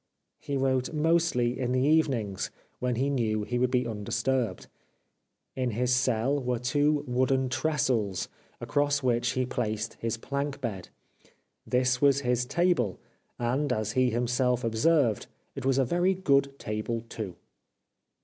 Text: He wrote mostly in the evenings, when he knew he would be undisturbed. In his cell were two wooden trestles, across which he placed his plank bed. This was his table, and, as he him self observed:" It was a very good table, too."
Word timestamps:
He 0.39 0.57
wrote 0.57 0.93
mostly 0.93 1.59
in 1.59 1.73
the 1.73 1.83
evenings, 1.87 2.49
when 2.79 2.95
he 2.95 3.07
knew 3.07 3.43
he 3.43 3.59
would 3.59 3.69
be 3.69 3.85
undisturbed. 3.85 4.65
In 5.55 5.69
his 5.69 5.93
cell 5.93 6.41
were 6.41 6.57
two 6.57 7.03
wooden 7.05 7.49
trestles, 7.49 8.27
across 8.59 9.03
which 9.03 9.33
he 9.33 9.45
placed 9.45 9.93
his 9.99 10.17
plank 10.17 10.59
bed. 10.59 10.89
This 11.67 12.01
was 12.01 12.21
his 12.21 12.47
table, 12.47 12.99
and, 13.37 13.71
as 13.71 13.91
he 13.91 14.09
him 14.09 14.25
self 14.25 14.63
observed:" 14.63 15.27
It 15.55 15.65
was 15.67 15.77
a 15.77 15.85
very 15.85 16.15
good 16.15 16.57
table, 16.57 17.03
too." 17.07 17.35